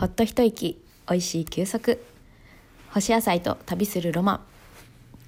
[0.00, 2.02] ほっと一息おいしい休息。
[2.88, 4.40] 干し野菜と旅するロマン。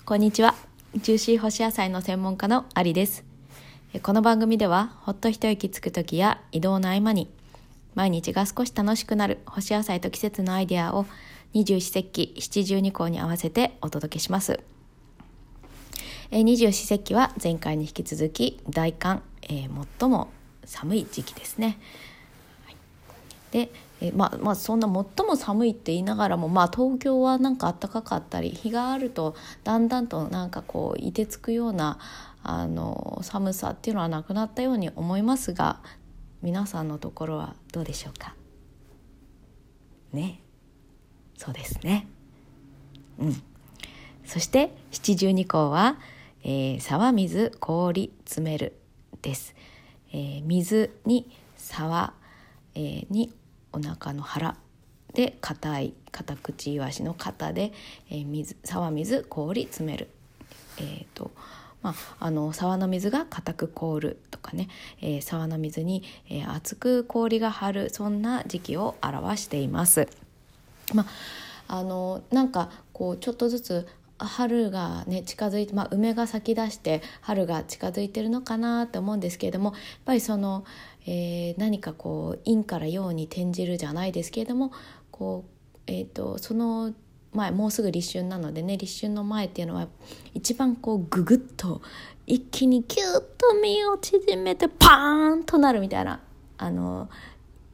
[0.07, 0.55] こんにちは。
[0.97, 3.23] ジューシー干し野菜の専門家のアリです。
[4.03, 7.29] この番組ではほっと一息つく時や移動の合間に
[7.95, 11.05] 毎日が少し楽しくなる干し野菜と季節のアイデアを
[11.53, 14.59] 二十四節気七十二項に合わせてお届けします。
[16.31, 20.31] 二十四節気は前回に引き続き大寒、えー、最も
[20.65, 21.79] 寒い時期ですね、
[22.65, 22.77] はい、
[23.51, 23.71] で
[24.05, 31.99] えまあ、まあそんな最も寒いって言いながらも、まあ、東京はなんか暖かかったり日があるとだんだんとなんかこういてつくような
[32.43, 35.79] あの寒さっていうのはなくなったように思いますが
[36.43, 38.35] 皆さんのところはどうでしょうか？
[40.13, 40.41] ね。
[41.39, 42.09] そうですね。
[43.21, 43.43] うん。
[44.25, 45.97] そして七十二項は、
[46.43, 48.77] えー、沢水氷詰める
[49.21, 49.55] です、
[50.13, 52.15] えー、水に沢、
[52.75, 53.33] えー、に
[53.73, 54.57] お腹の腹
[55.15, 57.73] で硬い硬口イワシの型で、
[58.11, 60.09] えー、水沢水氷詰める。
[60.79, 61.31] えーと
[61.83, 64.69] まあ、あの沢の水が硬く凍るとかね、
[65.01, 70.09] えー、沢の水に、えー、厚く氷が張るそんな時期を表しています。
[70.95, 71.07] ま
[71.69, 73.89] あ、あのなんかこうちょっとずつ
[74.19, 80.65] 春がね近づいて、まあ、梅が咲き出して春が近づいてるのかなって思うんですけれどもやっぱりその、
[81.07, 84.73] えー、何かこう陰から陽に転じるじゃないですけれども
[85.11, 86.93] こう、えーと、その
[87.33, 89.89] 前もうすぐ立春なのでね立春の前っていうのは
[90.35, 91.81] 一番こうググッと
[92.27, 96.21] 一気にキュッと身を縮めてパーンとなるみたいな
[96.59, 97.09] あの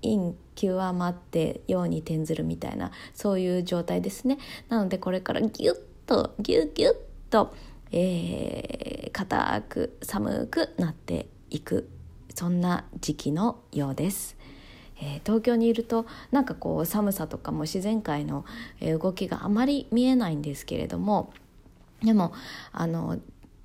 [0.03, 4.39] 陰極まって陽に転ずるみたいなそういう状態ですね。
[4.69, 5.77] なのでこれからギュッ
[6.07, 6.95] とギュギュッ
[7.31, 7.55] と、
[7.93, 11.89] えー、硬く寒くなっていく
[12.35, 14.37] そんな時期のようです。
[15.01, 18.45] えー、東京にいるとなんかこう寒さとかも自然界の
[18.81, 21.33] 動きがあまり見えないんですけれども
[22.03, 22.33] でも
[22.73, 23.19] あの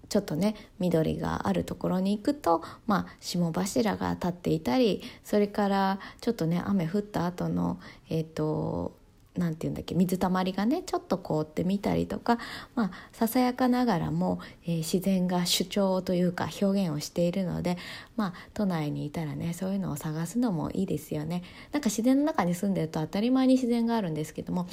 [0.09, 7.79] ちょっとね緑があるところに行くと、まあ、霜柱が立っていたりそれからちょっとね雨降った後の
[8.09, 8.95] えっ、ー、と
[9.37, 12.37] なんて言うんだっけ水たまりがねちょっと凍ってみたりとか
[12.75, 17.77] まあささやかながらも、えー、自然が主張というか表現をしているので
[18.15, 21.43] まあ都内にいたらねそういうのを探すのもいいですよね。
[21.71, 24.67] なんか自然の中に住んでると当たり前に自然があるんですけども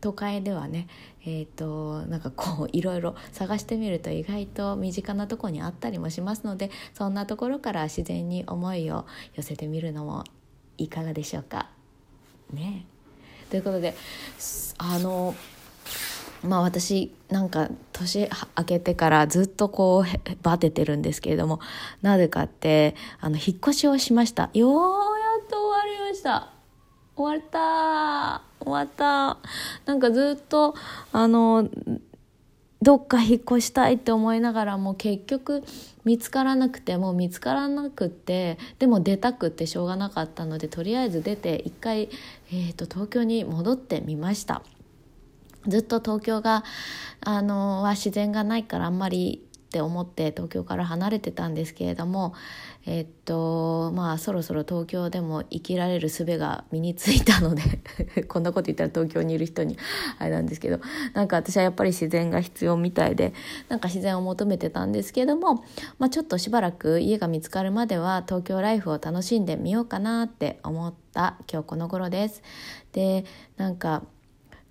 [0.00, 0.88] 都会ではね
[1.24, 10.24] えーと、なんかこういろいろ探してみると意外と身近なとこにあったりもしますのでそんなところから自然に思いを寄せてみるのも
[10.78, 11.70] いかがでしょうか。
[12.52, 12.86] ね
[13.52, 13.94] ということで
[14.78, 15.34] あの
[16.42, 21.60] まあ私なんか年明けてからずっとこうバテてるんですけれども
[22.00, 24.48] なぜかってあの引っ越しをしました。
[24.54, 26.48] ようやっと終わりました。
[27.14, 29.36] 終わった終わった
[29.84, 30.74] なんかずっと
[31.12, 31.68] あの
[32.82, 35.62] どっか引っ越したいって思いながらも結局
[36.04, 42.10] 見つからなくても見つからなくってでも出たくってしょうがなかったのでとりあえず出て一回、
[42.50, 44.62] えーと、東京に戻ってみました。
[45.68, 46.64] ずっと東京が
[47.20, 52.34] あのは自然がないからあんまりって思って東京から離れてたんですけれども
[52.84, 57.62] えっとまあそろそろ東京でも生きられる術が身についたので
[58.28, 59.78] こんなこと言ったら東京にいる人に
[60.18, 60.78] あれなんですけど
[61.14, 63.32] なんか私はやっぱり自然が必要みたいで
[63.70, 65.64] なんか自然を求めてたんですけども、
[65.98, 72.42] まあ、ちょっとしばらく家が見つかるまでは東京ライフを楽しんでみようかなって思った今日この頃です。
[72.92, 73.24] で
[73.56, 74.02] なんか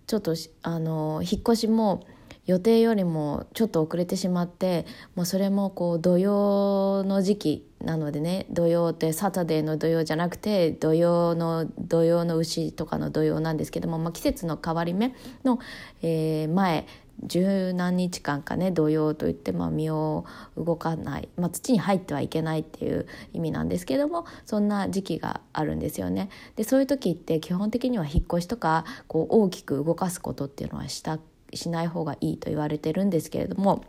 [0.05, 2.05] ちょっとあの引っ越しも
[2.45, 4.85] 予定よりもちょっと遅れてしまって
[5.15, 15.13] もうそれもこう土曜の時期なのでね土曜ってサタデーの土曜じゃなくて土曜の土曜の牛とかの土曜なんですけども、まあ、季節の変わり目
[15.43, 15.59] の、
[16.01, 16.87] えー、前
[17.23, 20.25] 十何日間かね土曜といって、まあ、身を
[20.57, 26.29] 動かない、まあ、土に入ってはいけないっていう意味なんですけどもそんな時期があるんですよね。
[26.55, 31.19] でそういう時って基本的には引っ越しとかこう大きく動かすことっていうのはした
[31.53, 33.83] しない方がいいと言われてるんですけれども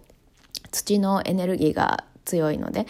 [0.71, 2.87] 土のエネルギーが強いので。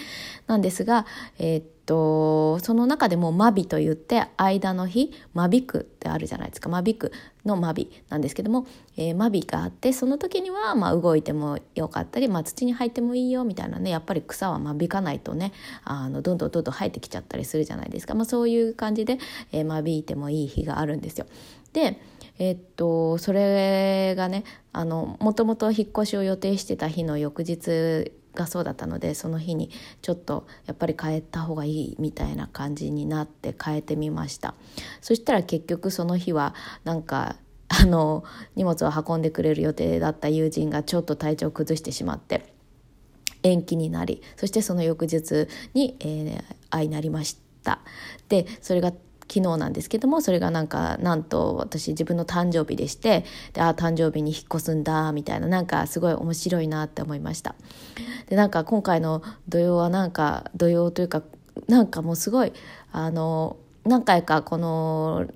[0.46, 1.06] なんですが、
[1.38, 6.68] えー、っとその中でも間引といって間の日間引くってあるじゃないですか。
[6.68, 7.12] 間引く
[7.44, 8.66] の間引なんですけども、
[8.96, 15.52] えー、間引があってその時にはまあ動いてもよかったり、まあ、土に入ってもいいよみたいなねやっぱり草は間引かないとね
[15.84, 19.18] あのどんどんどんどん生えてきちゃったりするじゃないですか、まあ、そういう感じで、
[19.50, 21.26] えー、間引いてもいい日があるんですよ。
[21.72, 21.98] で
[22.38, 29.70] えっとそれがねあのもともと引っ越しを予定してた日の翌日がそうだったのでその日に
[30.00, 34.54] ちょっとやっぱり変えた方がいいみたいな感じになって変えてみました。
[35.00, 37.36] そしたら結局その日はなんか
[37.68, 38.24] あの
[38.54, 42.54] 荷物を運んでくれる予定だった友人がちょっと体調を崩してしまって
[43.42, 47.80] 延期になりそしてその翌日に、えー、相なりました。
[48.28, 48.92] でそれが
[49.32, 53.24] 昨日なんですけどもそれがなんかなんと私自分の誕生日でして
[53.54, 57.54] であ誕生日に引っ越すんだみたいななんかすごい面白いなって思いました
[58.28, 61.22] でなんか今回の土曜はなんか土曜というか
[61.66, 62.52] なんかもうすごい
[62.92, 65.26] あの何回かこの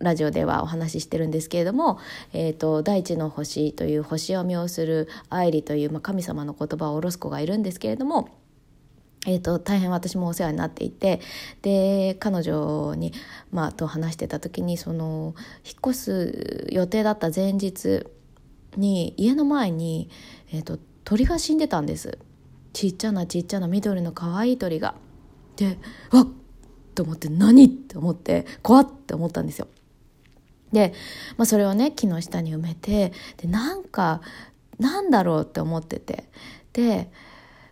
[0.00, 1.98] ラジオではお話ししてるんですけれども
[2.32, 8.39] 「えーと、大地の星」という星読みをする愛理という、まあ、神様の言葉を下ろす子がいるんですけれども。
[9.26, 11.20] えーと、大変私もお世話になっていて
[11.62, 13.12] で彼女に、
[13.52, 15.34] まあ、と話してた時にその
[15.64, 18.06] 引っ越す予定だった前日
[18.76, 20.08] に家の前に、
[20.52, 22.18] えーと鳥が死んでたんです
[22.72, 24.94] ちっちゃなちっちゃな緑の可愛い鳥が。
[25.56, 25.76] で
[26.12, 26.28] わっ
[26.94, 27.64] と思って何？
[27.64, 29.66] って思って怖って思ったんですよ。
[30.72, 30.94] で、
[31.36, 34.20] まあ、それをね木の下に埋めてでなんか
[34.78, 36.28] なんだろうって思ってて
[36.72, 37.10] で,、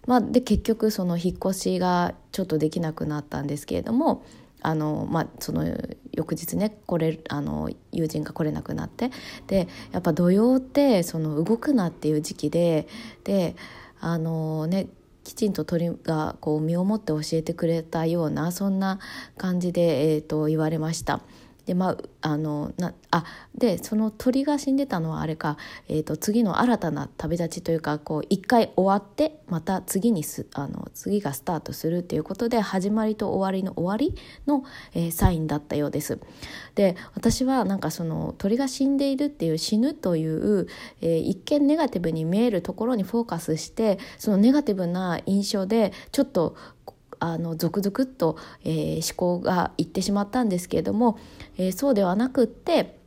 [0.09, 4.25] まあ、で結局その引っ越しがちょっとできなくなったんですけれども
[4.63, 5.67] あの、まあ、その
[6.13, 9.11] 翌日ねこれあの友人が来れなくなって
[9.49, 12.89] でやっぱ土曜ってその動くなっていう時期で
[13.25, 13.55] で
[14.01, 14.89] あのね
[15.25, 19.01] きちんと鳥がこう身をもって教えてくれたようなそんな
[19.37, 21.21] 感じで、えーと言われました。
[21.69, 23.25] でまああのなあ
[23.55, 28.01] でその鳥が死んでたのはあれか、えーと、次の新たな旅立ちというか
[28.31, 36.19] 一回終わってまた次にすあの次がスタートするっていうことで始まりと終わりの終わりの、えー、サインだったようです。
[36.75, 40.69] で私はなんかその鳥が死んでいるっていう死ぬという、
[41.03, 46.57] えー、一見ネガティブに見えるところにフォーカスしてそのネガティブな印象でちょっと
[47.21, 51.19] あのゾクゾクっと、えー、思考がいってしまったんですけれども、
[51.57, 52.99] えー、そうではなくって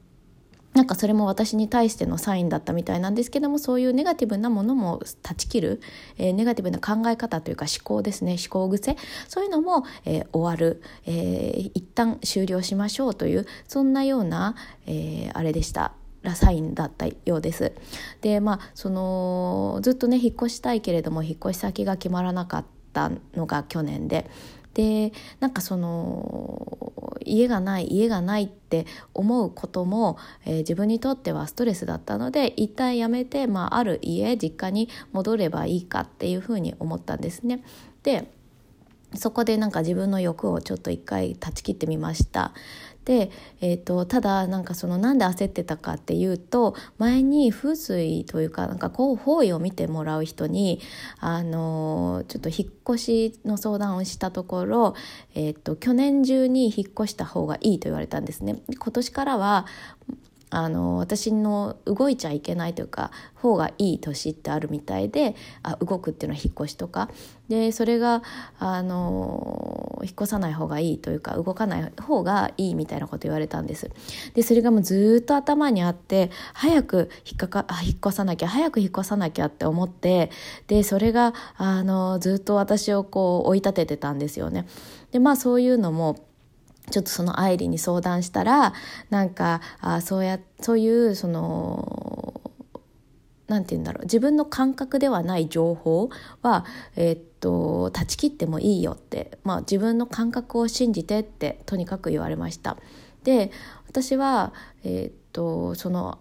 [0.74, 5.82] なんかそれも私に対してのサインだったみたいなんですけどもそういうネガティブなものも断ち切る、
[6.18, 8.96] えー、ネガティブな考え方というか思考ですね思考癖
[9.28, 14.56] そういうのも、えー、終わる、えー、一旦終了しましょうというそんなような、
[14.86, 15.94] えー、あれでした。
[16.24, 17.74] らサインだったようです。
[18.22, 22.81] でまあそのずっとね引っ越したいけれども引っ越し先が決まらなかった。
[22.92, 24.30] ったのが去年で。
[24.74, 25.12] で
[25.42, 26.94] なんかその
[27.26, 37.64] 家がない家がないって思うことも、えー、自分にとってはストレスだったので一旦やめて、まあ、ある家実家に戻ればいいかっていうふうに思ったんですね。
[38.04, 38.32] で
[39.14, 42.54] そこでなんか自分の欲をちょっと一回断ち切ってみました
[43.06, 43.32] で、
[43.62, 50.80] えーと、ただなんかそのなんで焦ってたかっていうと前に風水というかなんかこう方位を見てもらう人に
[51.20, 54.96] あのちょっと引っ越しの相談をしたところ、
[55.36, 58.62] えーと去年中に引っ越した方がいいと言われたんですね。
[58.70, 59.66] 今年からは
[60.52, 67.10] あの私の動いちゃいけないというか方がいい年ってあるみたいであ動くっていうのは引っ越しとか
[67.52, 68.24] でそれが
[68.60, 73.92] あの引っ越さない方がいいというか動かない方がいいみたいなこと言われたんです。
[74.36, 80.32] でそれがもうずっと頭にあって早く引っかかあ引っ越さなきゃ早く引っ越さなきゃって思って
[80.68, 84.66] でそれがあのずっと私をこう追い立ててたんですよね。
[85.12, 86.16] でまあそういうのも
[86.90, 88.74] ちょっとその愛理に相談したら
[89.10, 92.21] なんかあそうやそういうその
[93.52, 96.10] 何て言うんだろう自分の感覚ではない情報
[96.42, 96.66] は、
[96.96, 102.78] えー、っと断ち切ってもいいよって、まあ、自分の感覚を信じてってとにかく言われました。
[103.24, 103.52] で
[103.88, 104.54] 私は、
[104.84, 106.20] えー、っとその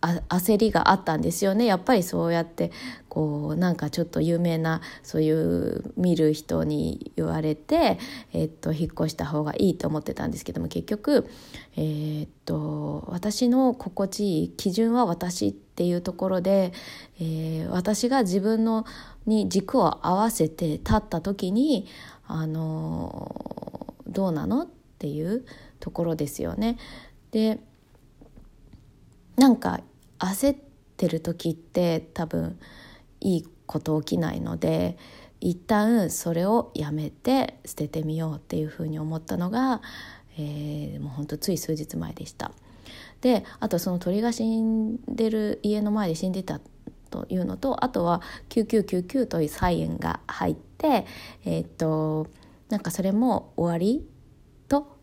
[0.00, 2.72] 焦りがあったんですよねやっぱりそうやって
[3.08, 7.98] こうなんかちょっと有名なそういう見る人に言われて、
[8.32, 11.28] えっと、引っ越した方がいいと思ってたんですけども結局、
[11.76, 16.72] えー、っと私の心地いい基準は私っていうところで、
[17.20, 18.86] えー、私が自分の
[19.26, 21.86] に軸を合わせて立った時に
[22.26, 25.44] あのどうなのっていう
[25.78, 26.78] ところですよね。
[27.32, 27.58] で
[29.36, 29.80] なんか
[30.20, 30.56] 焦っ
[30.96, 32.58] てる時って多分
[33.20, 34.96] いいこと起きないので
[35.40, 39.80] 一旦それをやめて捨ててみようっていうふうに思ったのが、
[40.38, 42.52] えー、もうほんとつい数日前でした。
[43.20, 46.60] であとその鳥が死んでる家の前で死んでた
[47.10, 51.06] というのとあとは9999というサイエンが入って
[51.44, 52.28] えー、っと
[52.70, 54.06] なんかそれも終わり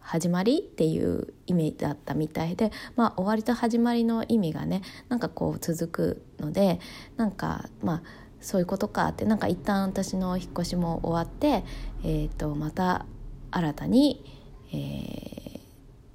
[0.07, 6.79] 始まりっていう意味だったみたいで、まあ、終わりと始まりの意味がねなんかこう続くので
[7.17, 8.03] なんかまあ
[8.39, 11.65] そういうことかってなんか一旦私の引っ越しも終わって、
[12.05, 13.05] えーと、また
[13.51, 14.23] 新たに、
[14.71, 15.59] えー、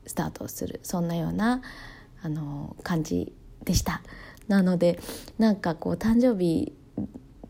[0.06, 1.60] スタートするそんなような
[2.22, 3.34] あの感じ
[3.64, 4.00] でした。
[4.48, 5.00] なので
[5.38, 6.72] なんかこう誕生日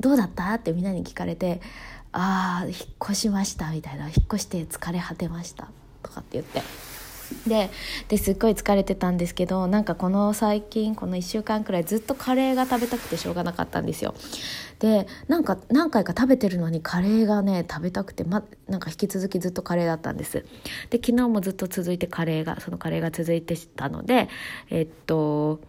[0.00, 1.60] どうだったってみんなに聞かれて
[2.10, 5.70] 「ああ引っ越しました」みたいな「引っ越して疲れ果てました」
[6.12, 6.62] かって言って。
[7.46, 7.70] で
[8.08, 14.14] ですっごい疲れてたんですけどなんかこの最近この1週間くらいずっとカレーが食べたくてしょうがなかったんですよ。
[14.78, 20.44] でなんか何回か食べてるのにカレーがね食べたくて、ま、なんか引き続きずっとカレーだったんです。
[20.90, 24.28] で昨日もずっと続いてカレーがそのカレーが続いてたので
[24.70, 25.60] えっと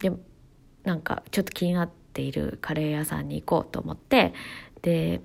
[0.00, 0.12] で
[0.84, 4.32] なんかちょっと気になっているカレー屋さんに行こうと思って
[4.82, 5.20] で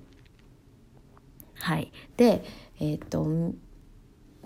[1.54, 1.92] はい。
[2.16, 2.44] で
[2.80, 3.52] えっと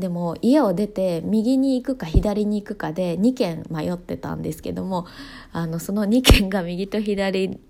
[0.01, 5.07] でも家を出て右に行くか左に行くかで2軒迷ってたんですけども
[5.53, 7.61] あのその2軒が右と左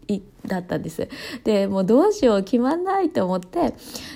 [0.46, 1.08] だったんです
[1.44, 3.74] でもうどうしよう決まんないと思って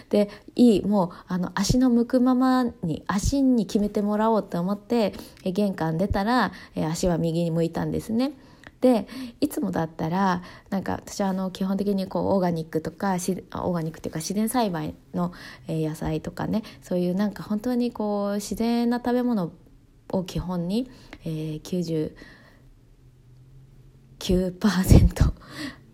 [0.09, 6.53] でいいもうあの足の向くままに足に決めてもらおうと思って玄関出たら
[6.91, 8.33] 足は右に向いたんですね。
[8.85, 9.09] で
[9.41, 15.33] いつもだったらなんか私はあの基本的にこうオーガニックとかオーガニックっていうか自然栽培の
[15.67, 19.53] 野菜とかねそういうなんか本当にこう自然な食べ物
[20.13, 20.91] を基本に、
[21.25, 22.15] えー、
[24.19, 25.33] 99%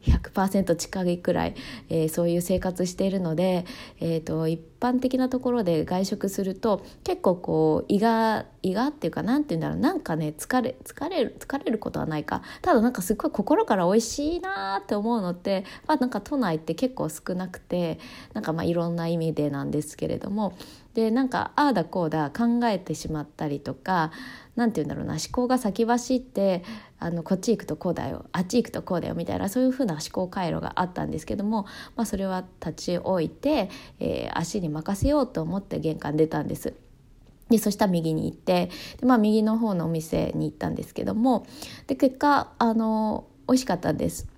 [0.02, 1.54] 100%近いくらい、
[1.90, 3.66] えー、そういう生活しているので、
[4.00, 9.78] えーと、一般的なところで外食すると結構こう胃が胃がっていうか何て言うんだろう。
[9.78, 12.42] なんかね疲れ疲れる疲れることはないか。
[12.62, 17.98] ただなんかすっごい心から美味しいなって思うのって、まあ、なんか都内って結構少なくて
[18.34, 20.54] なんかまあいろんな意味でなんですけれども。
[20.94, 24.10] でなんかああだこうだ考えてしまったりとか
[24.56, 26.64] 何て言うんだろうな思考が先走って
[26.98, 33.70] あのこっち行くとこうだよあっち行くとこうだよみたいなそういうふうな思考回路があったんですけども、まあ、それは立ち置いて、
[34.00, 36.74] えー、足に任せようと思って玄関出たんです。
[37.50, 41.46] でそしたら右に行ってで、まあ、右の方のお店に行ったんですけども
[41.88, 44.28] で結果あの美味しかったんです。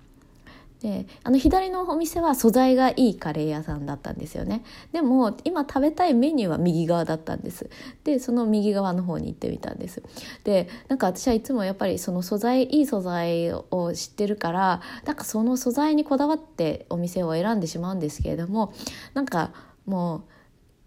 [0.83, 7.69] であの左のお店は素材がいいカレー屋さんだったんですよねでも今食べたいメニューは右側だったんです
[8.03, 10.03] でその右側の方に行ってみたんです
[10.43, 18.73] でなんか私はいつもやっぱりその素材いい素材を知ってるからなんかその素材にこだわってお店を選んでしまうんですけれども
[19.13, 19.53] なんか
[19.85, 20.25] も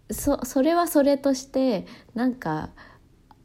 [0.09, 1.85] うそそれはそれとして
[2.15, 2.69] なんか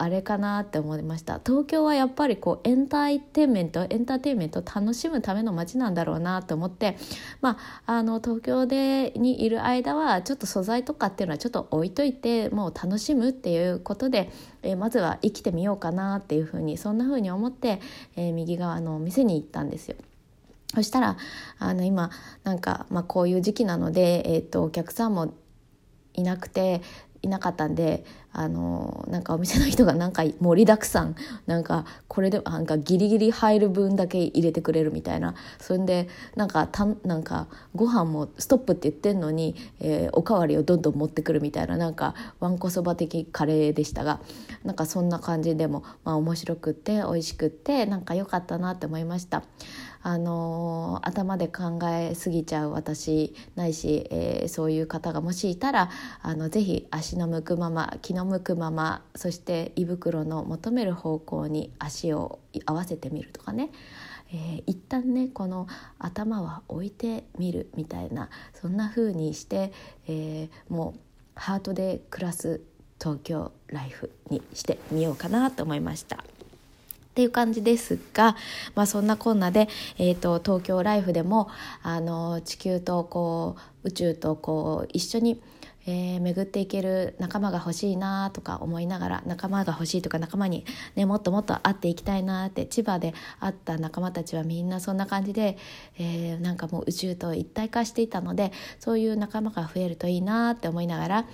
[0.02, 6.96] あれかなって思いました東京はやっぱりこうエンターテインメントエンターテインメント楽しむための街なんだろうなと思って
[7.40, 14.32] まああの東京でにいる間はちょっと素材とかっていうのはちょっと置いといてもう楽しむっていうことで、
[14.62, 17.80] えー、まずは生きてみようかなっていうふうにそんなふうに思って、
[18.16, 19.96] えー、右側の店に行ったんですよ。
[20.74, 21.16] そしたら
[21.58, 22.10] あの今
[22.42, 25.34] なんか、まあ、こういう時期なので、えーとお客さんも
[26.14, 26.82] いなくて
[27.22, 31.14] いなかったんであのなんかお店の人がなんか盛りだくさん。
[31.46, 35.34] なんかこれでなんかギリギリ入る分だけ入れてくれるみたいな。
[35.60, 41.76] それでなんかたなんかご飯もストップって言ってんのに、えー、おかわりをどんどん持ってくるみたいな。
[41.76, 44.20] なんかわんこそば的カレーでしたが。
[44.64, 49.42] なんかそんな感じでも、まあ、面白くって美味しくってなんか良かったなって思いました。
[50.02, 55.90] あの頭で考えすぎちゃう私ないし、えー、そういう方がもしいたら
[56.22, 63.70] あのぜひ足の向くまま気の向くままそして胃袋の求める方向に足を合わせてみるとかね
[64.34, 65.66] えー、一旦ねこの
[65.98, 69.72] 頭は置いてみるみたいなそんな風にして、
[70.08, 71.00] えー、もう
[71.34, 72.62] ハートで暮らす
[72.98, 76.24] 東京ライフにしてみようかなと思いました。
[77.12, 78.36] っていう感じですが、
[78.74, 81.50] まあ、そんなこんなで、えーと、東京ライフでも
[81.82, 85.38] あの地球とこう宇宙とこう一緒に、
[85.84, 90.64] えー、巡っていける仲間が欲しいなとか思いながら仲間が欲しいとか仲間に、
[90.96, 95.58] ね、もっともっと会っていきたいなって千葉で会った仲間たちはみんなそんな感じで、
[95.98, 101.24] えー、なんかもう宇宙と一体化していたのでそういう仲間が増えるといいなって思いながら、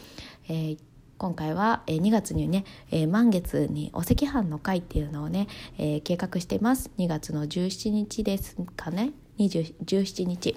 [0.49, 0.79] えー、
[1.19, 2.65] 今回は2月にね
[3.09, 6.91] 満月にお赤飯の会っていうのをね計画してます。
[6.97, 9.11] 2月の17日ですかね。
[9.37, 10.57] 17日。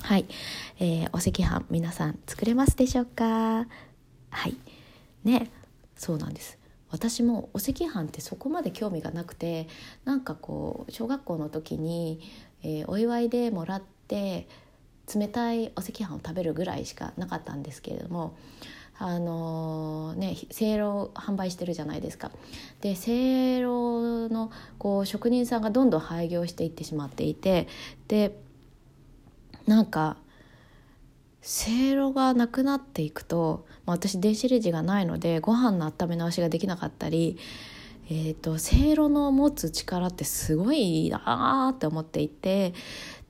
[0.00, 0.24] はい、
[0.80, 3.66] えー、お赤飯皆さん作れますでしょうか？
[4.30, 4.56] はい。
[5.22, 5.50] ね。
[5.96, 6.58] そうなんです。
[6.90, 9.68] 私もお赤飯ってそこまで興味がなくて
[10.06, 12.20] なんかこう小学校の時に、
[12.62, 14.48] えー、お祝いでもらって
[15.14, 18.34] 冷たいお赤飯を食べるぐらいしかなかったんですけれども
[18.98, 22.30] あのねせいろ販売してるじゃないですか。
[22.80, 27.68] でせいろのこう職人さんがどんどん廃業していってしまっていて
[28.08, 28.38] で
[29.66, 30.16] なんか
[31.40, 37.36] せいろがなくなっていくと、まあ、私電子レンジがないのでご飯の温め直しができなかったり
[38.10, 42.74] えーと、せいろの持つ力ってすごいなーって思っていて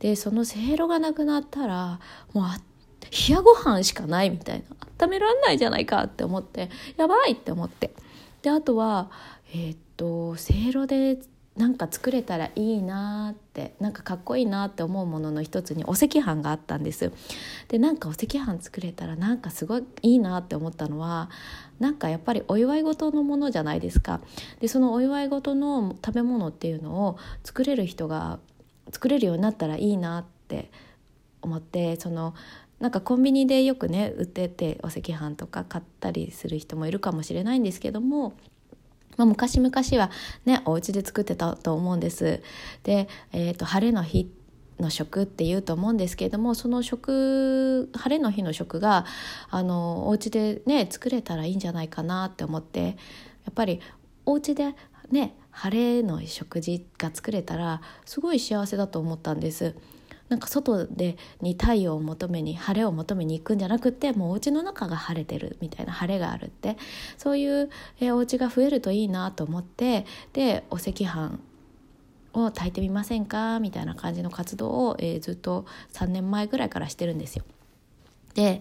[0.01, 2.01] でそのせいろがなくなったら
[2.33, 2.63] もうあっ
[3.11, 4.63] 冷やご飯しかないみたい
[4.99, 5.07] な。
[5.07, 6.71] 温めらんないじゃないかって思って。
[6.97, 7.95] やばいって思って。
[8.43, 9.11] であとは
[9.55, 11.19] えっ、とせいろで
[11.57, 17.13] なんか作れたらいいなってなんかかっこいいなって思うものの一つにお赤飯があったんです。
[17.69, 21.31] でなんかお赤飯作れたらなんかすごいいいなって思ったのは
[21.79, 24.21] なんかやっぱりお祝い事のものじゃないですか。
[24.61, 28.41] でそのお祝い事の食べ物っていうのを作れる人が
[28.91, 30.73] 作れるようになったらいいなって
[31.41, 32.35] 思ってその
[32.85, 38.35] なんかコンビニでよくね売っててお赤飯とか買ったりする人もいるかもしれないんですけども
[39.17, 40.11] まあ、昔々は
[40.45, 42.43] ねお家で作ってたと思うんです。
[42.83, 44.31] で、えーと、晴れの日
[44.79, 49.07] の食っていうと思うんですけれどもその食晴れの日の食が
[49.49, 52.93] あのお家でね作れたらいいんじゃないかなって思ってや
[53.51, 53.81] っぱり
[54.27, 54.75] お家で
[55.11, 59.75] ね晴れの食事が作れたらすごい幸せだと思ったんです。
[60.35, 66.77] なんか外でに太陽を求めに晴れを求めに行くんじゃなくてもうお家の中が晴れてるみたいな晴れがあるって
[67.17, 71.39] そういう、えー、お家が増えるといいなと思ってでお赤飯
[72.33, 77.45] を炊いてみませんかみたいな感じの活動を、えー、ずっと3年前ぐらいからしてるんですよ。
[78.35, 78.61] で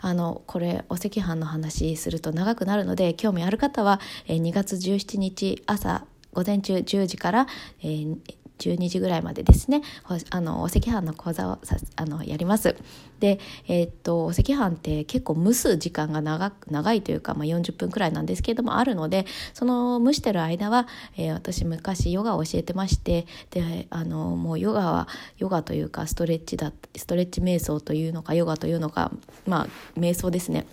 [0.00, 7.46] あのこれお赤飯の話すると長くなるので興味ある方は、えー、2月17日朝午前中10時から、
[7.82, 8.16] えー、
[8.58, 9.82] 12時ぐらいまでですね
[10.30, 12.76] あのお赤飯の講座をさあのやります。
[13.20, 29.12] で、えー、っとお赤飯って結構蒸す時間が長長いというか、まあ、40分くらいなんですけれどもあるのでその蒸してる間は、えー、私昔ヨガを教えてましてであのもうヨガはヨガというかストレッチだストレッチ瞑想というのかヨガというのか
[29.46, 30.66] まあ瞑想ですね。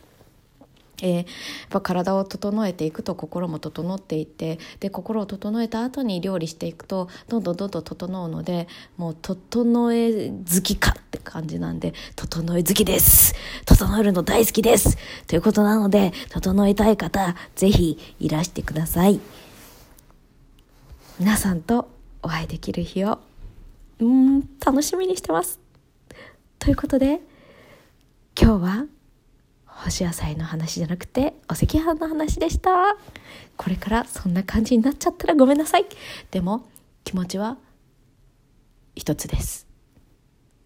[1.01, 1.25] えー、やっ
[1.69, 13.35] ぱ体を整えていくと心も整っていってで心を整えた後に料理していくとどんどんどんどん整うのでもう整え好きかって感じなんで整え好きです。
[13.65, 14.97] 整えるの大好きです。
[15.27, 19.19] ということなので整えたい方ぜひいらしてください。
[21.19, 21.89] 皆さんと
[22.23, 23.19] お会いできる日を
[23.99, 25.59] うん楽しみにしてます。
[26.59, 27.21] ということで
[28.39, 28.85] 今日は
[29.79, 32.97] 干し野菜の話じゃなくてお赤飯の話でした。
[33.55, 35.85] これからそんな感じになっちゃったらごめんなさい。
[36.31, 36.67] でも
[37.05, 37.57] 気持ちは
[38.93, 39.67] 一つです。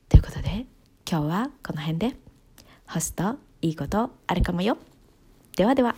[0.09, 0.65] ということで
[1.09, 2.15] 今日はこの辺で。
[2.85, 4.77] 干すといいことあるかもよ。
[5.55, 5.95] ではでは。